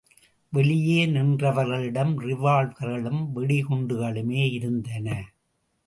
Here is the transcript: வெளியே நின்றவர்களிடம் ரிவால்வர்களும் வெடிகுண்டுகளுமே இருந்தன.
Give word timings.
வெளியே 0.53 1.05
நின்றவர்களிடம் 1.05 2.13
ரிவால்வர்களும் 2.19 3.21
வெடிகுண்டுகளுமே 3.35 4.51
இருந்தன. 4.51 5.07